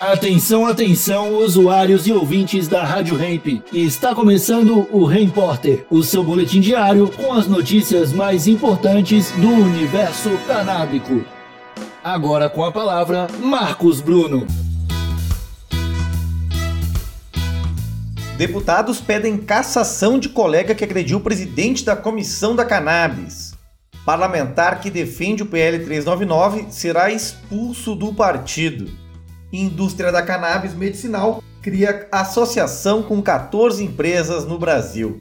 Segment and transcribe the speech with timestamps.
[0.00, 3.62] Atenção, atenção, usuários e ouvintes da Rádio Hemp.
[3.70, 10.30] Está começando o Repórter, o seu boletim diário com as notícias mais importantes do universo
[10.46, 11.22] canábico.
[12.02, 14.46] Agora com a palavra, Marcos Bruno.
[18.38, 23.52] Deputados pedem cassação de colega que agrediu o presidente da Comissão da Cannabis.
[24.06, 28.99] Parlamentar que defende o PL 399 será expulso do partido
[29.52, 35.20] indústria da cannabis medicinal cria associação com 14 empresas no Brasil.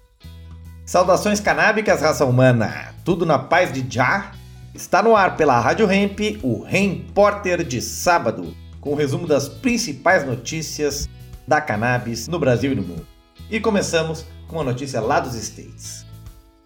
[0.85, 2.93] Saudações canábicas, raça humana!
[3.03, 4.31] Tudo na paz de Já?
[4.73, 9.49] Está no ar pela Rádio Hemp, o Repórter de sábado, com o um resumo das
[9.49, 11.09] principais notícias
[11.47, 13.05] da cannabis no Brasil e no mundo.
[13.49, 16.05] E começamos com a notícia lá dos States.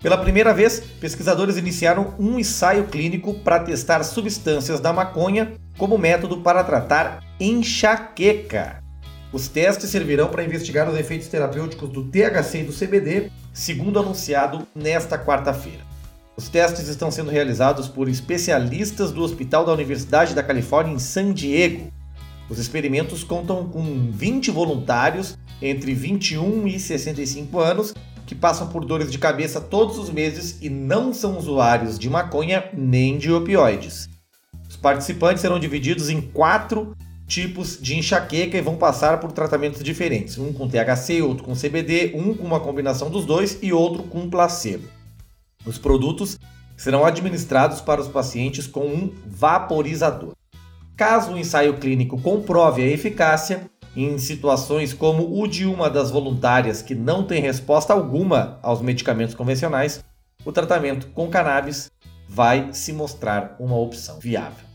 [0.02, 6.41] Pela primeira vez, pesquisadores iniciaram um ensaio clínico para testar substâncias da maconha como método
[6.41, 8.82] para tratar enxaqueca.
[9.32, 14.68] Os testes servirão para investigar os efeitos terapêuticos do THC e do CBD, segundo anunciado
[14.76, 15.79] nesta quarta-feira.
[16.35, 21.34] Os testes estão sendo realizados por especialistas do Hospital da Universidade da Califórnia em San
[21.34, 21.91] Diego.
[22.49, 27.94] Os experimentos contam com 20 voluntários entre 21 e 65 anos
[28.26, 32.66] que passam por dores de cabeça todos os meses e não são usuários de maconha
[32.74, 34.13] nem de opioides.
[34.84, 36.93] Participantes serão divididos em quatro
[37.26, 42.12] tipos de enxaqueca e vão passar por tratamentos diferentes: um com THC, outro com CBD,
[42.13, 44.89] um com uma combinação dos dois e outro com placebo.
[45.65, 46.37] Os produtos
[46.76, 50.34] serão administrados para os pacientes com um vaporizador.
[50.98, 56.81] Caso o ensaio clínico comprove a eficácia, em situações como o de uma das voluntárias
[56.81, 60.04] que não tem resposta alguma aos medicamentos convencionais,
[60.43, 61.89] o tratamento com cannabis
[62.27, 64.72] vai se mostrar uma opção viável.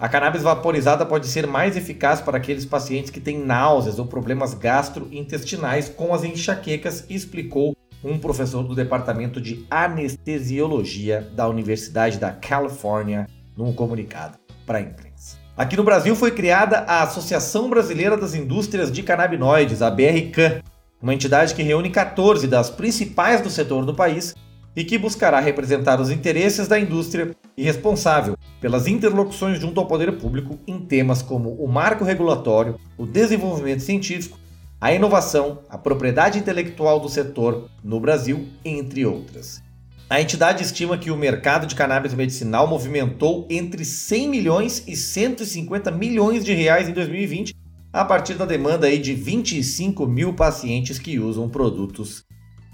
[0.00, 4.54] A cannabis vaporizada pode ser mais eficaz para aqueles pacientes que têm náuseas ou problemas
[4.54, 13.26] gastrointestinais com as enxaquecas, explicou um professor do departamento de anestesiologia da Universidade da Califórnia
[13.54, 15.36] num comunicado para a imprensa.
[15.54, 20.62] Aqui no Brasil foi criada a Associação Brasileira das Indústrias de Canabinoides, a BRCAN,
[21.02, 24.34] uma entidade que reúne 14 das principais do setor do país
[24.80, 30.16] e que buscará representar os interesses da indústria e responsável pelas interlocuções junto ao poder
[30.16, 34.38] público em temas como o marco regulatório, o desenvolvimento científico,
[34.80, 39.62] a inovação, a propriedade intelectual do setor no Brasil, entre outras.
[40.08, 45.90] A entidade estima que o mercado de cannabis medicinal movimentou entre 100 milhões e 150
[45.90, 47.54] milhões de reais em 2020,
[47.92, 52.24] a partir da demanda aí de 25 mil pacientes que usam produtos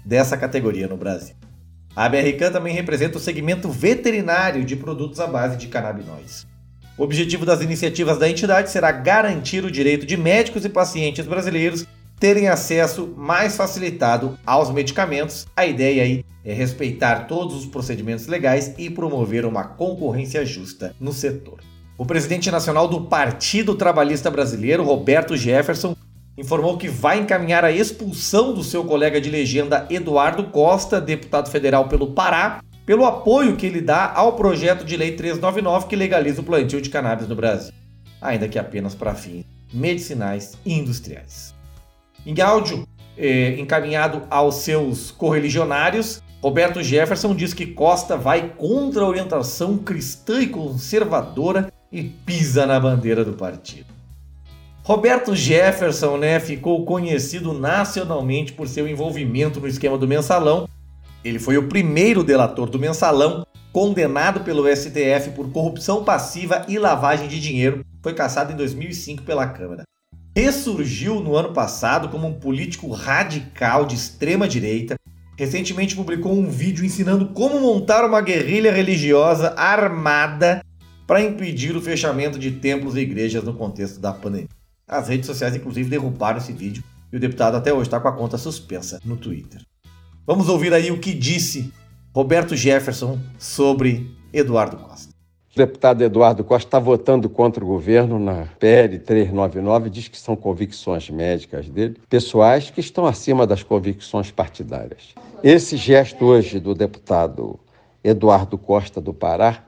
[0.05, 1.35] dessa categoria no Brasil.
[1.97, 6.45] A BRCAN também representa o segmento veterinário de produtos à base de canabinoides.
[6.95, 11.87] O objetivo das iniciativas da entidade será garantir o direito de médicos e pacientes brasileiros
[12.19, 15.47] terem acesso mais facilitado aos medicamentos.
[15.55, 21.11] A ideia aí é respeitar todos os procedimentos legais e promover uma concorrência justa no
[21.11, 21.61] setor.
[21.97, 25.95] O presidente nacional do Partido Trabalhista Brasileiro, Roberto Jefferson,
[26.37, 31.87] informou que vai encaminhar a expulsão do seu colega de legenda Eduardo Costa, deputado federal
[31.87, 36.43] pelo Pará, pelo apoio que ele dá ao projeto de lei 399 que legaliza o
[36.43, 37.73] plantio de cannabis no Brasil,
[38.21, 41.53] ainda que apenas para fins medicinais e industriais.
[42.25, 42.87] Em áudio
[43.17, 50.39] eh, encaminhado aos seus correligionários, Roberto Jefferson diz que Costa vai contra a orientação cristã
[50.39, 53.96] e conservadora e pisa na bandeira do partido.
[54.87, 60.65] Roberto Jefferson né, ficou conhecido nacionalmente por seu envolvimento no esquema do mensalão.
[61.25, 67.27] Ele foi o primeiro delator do mensalão, condenado pelo STF por corrupção passiva e lavagem
[67.27, 67.85] de dinheiro.
[68.01, 69.83] Foi caçado em 2005 pela Câmara
[70.37, 74.95] ressurgiu no ano passado como um político radical de extrema direita.
[75.35, 80.63] Recentemente publicou um vídeo ensinando como montar uma guerrilha religiosa armada
[81.07, 84.56] para impedir o fechamento de templos e igrejas no contexto da pandemia.
[84.87, 86.81] As redes sociais, inclusive, derrubaram esse vídeo
[87.11, 89.61] e o deputado até hoje está com a conta suspensa no Twitter.
[90.25, 91.73] Vamos ouvir aí o que disse
[92.15, 95.09] Roberto Jefferson sobre Eduardo Costa.
[95.53, 100.37] O deputado Eduardo Costa está votando contra o governo na PL 399, diz que são
[100.37, 105.13] convicções médicas dele, pessoais que estão acima das convicções partidárias.
[105.43, 107.59] Esse gesto hoje do deputado
[108.01, 109.65] Eduardo Costa do Pará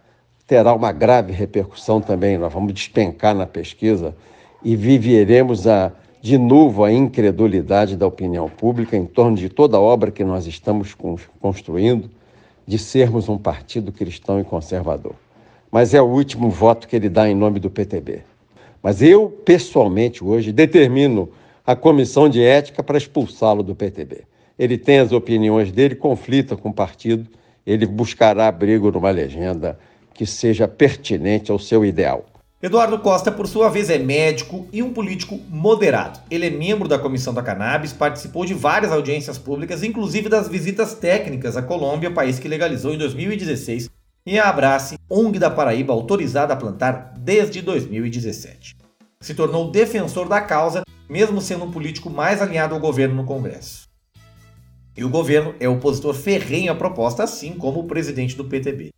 [0.47, 2.37] terá uma grave repercussão também.
[2.37, 4.15] Nós vamos despencar na pesquisa
[4.63, 5.91] e viveremos a,
[6.21, 10.47] de novo a incredulidade da opinião pública em torno de toda a obra que nós
[10.47, 10.95] estamos
[11.39, 12.09] construindo
[12.67, 15.15] de sermos um partido cristão e conservador
[15.71, 18.21] mas é o último voto que ele dá em nome do PTB.
[18.81, 21.29] Mas eu, pessoalmente, hoje, determino
[21.65, 24.23] a comissão de ética para expulsá-lo do PTB.
[24.57, 27.27] Ele tem as opiniões dele, conflita com o partido,
[27.65, 29.77] ele buscará abrigo numa legenda
[30.13, 32.25] que seja pertinente ao seu ideal.
[32.61, 36.19] Eduardo Costa, por sua vez, é médico e um político moderado.
[36.29, 40.93] Ele é membro da Comissão da Cannabis, participou de várias audiências públicas, inclusive das visitas
[40.93, 43.89] técnicas à Colômbia, país que legalizou em 2016,
[44.25, 48.75] e a Abrace, ONG da Paraíba, autorizada a plantar desde 2017.
[49.21, 53.87] Se tornou defensor da causa, mesmo sendo um político mais alinhado ao governo no Congresso.
[54.97, 58.89] E o governo é opositor ferrenho à proposta, assim como o presidente do PTB.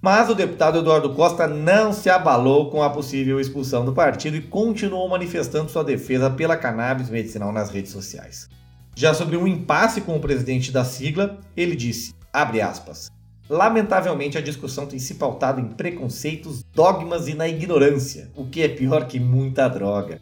[0.00, 4.42] Mas o deputado Eduardo Costa não se abalou com a possível expulsão do partido e
[4.42, 8.48] continuou manifestando sua defesa pela cannabis medicinal nas redes sociais.
[8.94, 13.10] Já sobre um impasse com o presidente da sigla, ele disse, aspas,
[13.50, 18.68] Lamentavelmente a discussão tem se pautado em preconceitos, dogmas e na ignorância, o que é
[18.68, 20.20] pior que muita droga.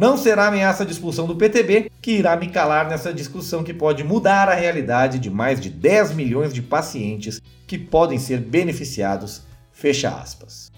[0.00, 4.02] Não será ameaça de expulsão do PTB que irá me calar nessa discussão que pode
[4.02, 9.42] mudar a realidade de mais de 10 milhões de pacientes que podem ser beneficiados.
[9.70, 10.72] Fecha aspas.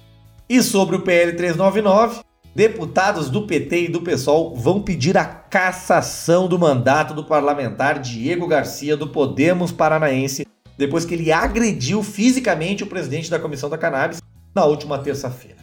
[0.49, 2.23] E sobre o PL 399,
[2.53, 8.49] deputados do PT e do PSOL vão pedir a cassação do mandato do parlamentar Diego
[8.49, 10.45] Garcia do Podemos Paranaense
[10.77, 14.21] depois que ele agrediu fisicamente o presidente da Comissão da Cannabis
[14.53, 15.63] na última terça-feira.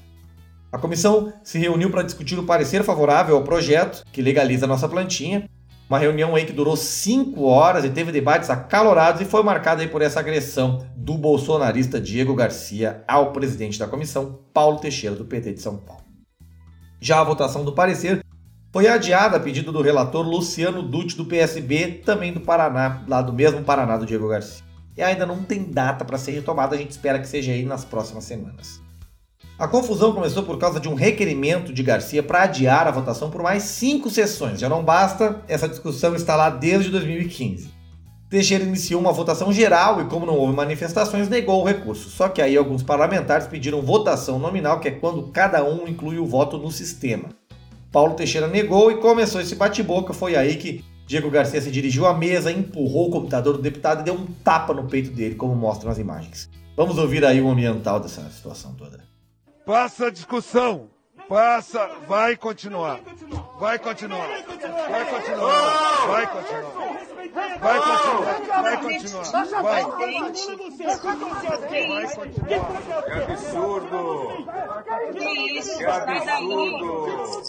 [0.71, 5.50] A comissão se reuniu para discutir o parecer favorável ao projeto que legaliza nossa plantinha.
[5.89, 9.88] Uma reunião aí que durou cinco horas e teve debates acalorados e foi marcada aí
[9.88, 15.54] por essa agressão do bolsonarista Diego Garcia ao presidente da comissão, Paulo Teixeira, do PT
[15.54, 16.04] de São Paulo.
[17.01, 18.24] Já a votação do parecer
[18.72, 23.33] foi adiada a pedido do relator Luciano Dutti, do PSB, também do Paraná, lá do
[23.33, 24.63] mesmo Paraná do Diego Garcia.
[24.95, 27.83] E ainda não tem data para ser retomada, a gente espera que seja aí nas
[27.83, 28.80] próximas semanas.
[29.59, 33.44] A confusão começou por causa de um requerimento de Garcia para adiar a votação por
[33.44, 34.57] mais cinco sessões.
[34.57, 37.69] Já não basta, essa discussão está lá desde 2015.
[38.29, 42.09] Teixeira iniciou uma votação geral e, como não houve manifestações, negou o recurso.
[42.09, 46.25] Só que aí alguns parlamentares pediram votação nominal, que é quando cada um inclui o
[46.25, 47.27] voto no sistema.
[47.91, 50.13] Paulo Teixeira negou e começou esse bate-boca.
[50.13, 54.03] Foi aí que Diego Garcia se dirigiu à mesa, empurrou o computador do deputado e
[54.05, 56.50] deu um tapa no peito dele, como mostram as imagens.
[56.77, 59.08] Vamos ouvir aí o ambiental dessa situação toda.
[59.65, 60.89] Passa a discussão.
[61.27, 63.00] Passa, vai continuar.
[63.59, 64.27] Vai continuar.
[64.27, 64.89] Vai continuar.
[64.89, 65.97] Vai continuar.
[66.07, 67.00] Vai continuar.
[67.59, 67.79] Vai
[68.77, 69.25] continuar.
[69.61, 69.83] Vai.
[69.83, 70.69] Vai continuar.
[73.07, 74.45] É absurdo.
[75.13, 77.45] Que absurdo.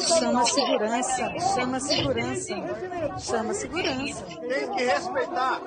[0.00, 1.32] Chama segurança.
[1.54, 2.54] Chama segurança.
[3.18, 4.24] Chama segurança.
[4.24, 5.60] Tem que respeitar.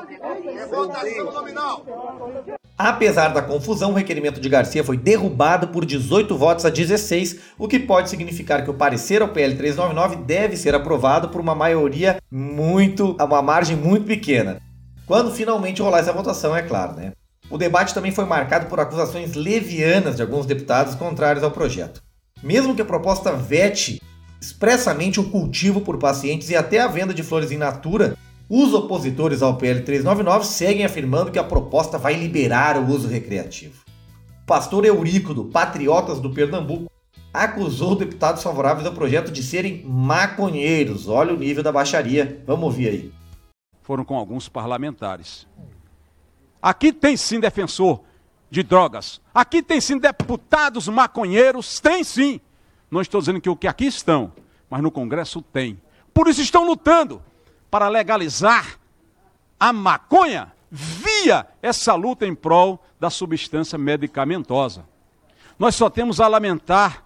[0.57, 1.85] É votação nominal.
[2.77, 7.67] Apesar da confusão, o requerimento de Garcia foi derrubado por 18 votos a 16, o
[7.67, 12.21] que pode significar que o parecer ao PL 399 deve ser aprovado por uma maioria
[12.29, 14.61] muito, uma margem muito pequena.
[15.07, 17.13] Quando finalmente rolar essa votação, é claro, né?
[17.49, 22.03] O debate também foi marcado por acusações levianas de alguns deputados contrários ao projeto.
[22.43, 23.99] Mesmo que a proposta vete
[24.39, 28.15] expressamente o cultivo por pacientes e até a venda de flores in natura,
[28.49, 33.83] os opositores ao PL 399 seguem afirmando que a proposta vai liberar o uso recreativo.
[34.43, 36.89] O pastor Eurico, do Patriotas do Pernambuco,
[37.33, 41.09] acusou deputados favoráveis ao projeto de serem maconheiros.
[41.09, 42.41] Olha o nível da baixaria.
[42.47, 43.13] Vamos ouvir aí.
[43.83, 45.45] Foram com alguns parlamentares.
[46.61, 48.01] Aqui tem sim defensor
[48.49, 49.19] de drogas.
[49.33, 51.81] Aqui tem sim deputados maconheiros.
[51.81, 52.39] Tem sim.
[52.89, 54.31] Não estou dizendo que o que aqui estão,
[54.69, 55.77] mas no Congresso tem.
[56.13, 57.21] Por isso estão lutando
[57.69, 58.79] para legalizar
[59.59, 64.85] a maconha via essa luta em prol da substância medicamentosa.
[65.57, 67.03] Nós só temos a lamentar.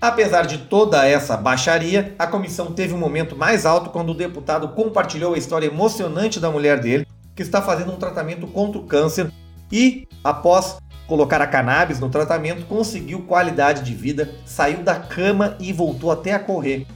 [0.00, 4.68] Apesar de toda essa baixaria, a comissão teve um momento mais alto quando o deputado
[4.68, 9.30] compartilhou a história emocionante da mulher dele, que está fazendo um tratamento contra o câncer
[9.70, 15.72] e, após colocar a cannabis no tratamento, conseguiu qualidade de vida, saiu da cama e
[15.72, 16.86] voltou até a correr.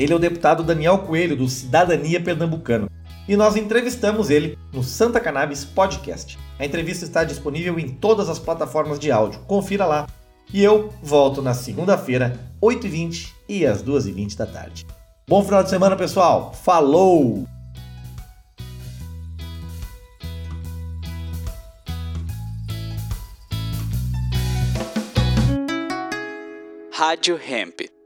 [0.00, 2.90] Ele é o deputado Daniel Coelho, do Cidadania Pernambucano.
[3.28, 6.38] E nós entrevistamos ele no Santa Cannabis Podcast.
[6.58, 9.40] A entrevista está disponível em todas as plataformas de áudio.
[9.40, 10.06] Confira lá.
[10.54, 14.86] E eu volto na segunda-feira, 8h20 e às 2h20 da tarde.
[15.28, 16.54] Bom final de semana, pessoal!
[16.54, 17.46] Falou!
[26.90, 27.99] Rádio Hemp.